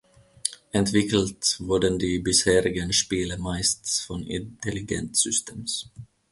[0.71, 5.91] Entwickelt wurden die bisherigen Spiele meist von Intelligent Systems.